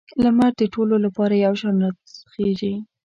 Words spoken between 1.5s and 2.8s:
شان راخیږي.